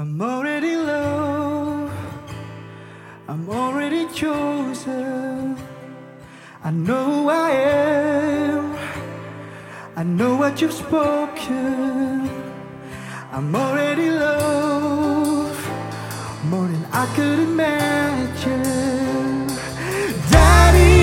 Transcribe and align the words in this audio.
I'm 0.00 0.22
already 0.22 0.76
loved, 0.76 1.92
I'm 3.28 3.50
already 3.50 4.08
chosen. 4.14 5.58
I 6.64 6.70
know 6.70 7.04
who 7.04 7.28
I 7.28 7.50
am, 7.50 8.78
I 9.96 10.02
know 10.02 10.36
what 10.36 10.62
you've 10.62 10.72
spoken. 10.72 12.30
I'm 13.30 13.54
already 13.54 14.10
loved, 14.10 15.68
more 16.46 16.66
than 16.66 16.86
I 16.92 17.04
could 17.14 17.40
imagine. 17.40 19.48
Daddy. 20.30 20.99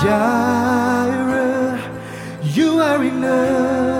Jireh, 0.00 1.76
you 2.44 2.78
are 2.78 3.02
enough. 3.02 3.97